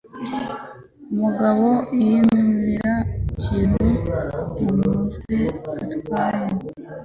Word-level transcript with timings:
Umugabo 1.13 1.67
yinubira 2.05 2.93
ikintu 3.35 3.85
mumajwi 4.61 5.39
atyaye 5.81 6.47